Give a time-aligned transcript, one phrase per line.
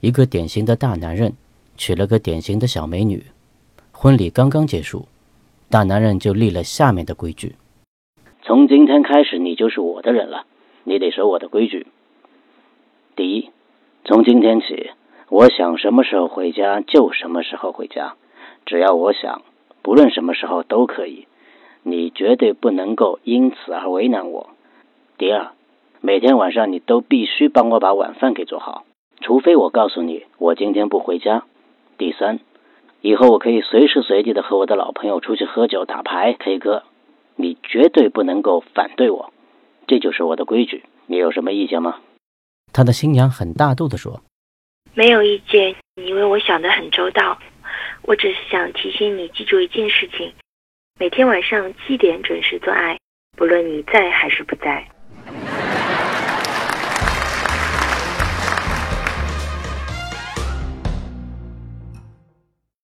[0.00, 1.34] 一个典型的大男人
[1.76, 3.22] 娶了个典型的小美女，
[3.92, 5.06] 婚礼刚刚结束，
[5.68, 7.56] 大男人就立了下面的规矩：
[8.42, 10.46] 从今天开始，你就是我的人了，
[10.84, 11.86] 你得守我的规矩。
[13.14, 13.50] 第一，
[14.06, 14.90] 从今天起，
[15.28, 18.14] 我想什么时候回家就什么时候回家，
[18.64, 19.42] 只要我想，
[19.82, 21.26] 不论什么时候都可以。
[21.82, 24.50] 你绝对不能够因此而为难我。
[25.18, 25.52] 第二，
[26.00, 28.84] 每天晚上你都必须帮我把晚饭给做好，
[29.20, 31.44] 除非我告诉你我今天不回家。
[31.98, 32.40] 第三，
[33.00, 36.82] 以后我可以随时随地的和我的老朋友出去喝酒、打牌、K 歌，
[37.36, 39.32] 你绝对不能够反对我，
[39.86, 40.84] 这就是我的规矩。
[41.06, 42.00] 你有什么意见吗？
[42.72, 44.22] 他的新娘很大度的说
[44.94, 47.38] ：“没有意见，因为我想的很周到。
[48.02, 50.32] 我只是想提醒你记住一件事情。”
[50.98, 52.98] 每天晚上七点准时做爱，
[53.36, 54.88] 不论你在还是不在。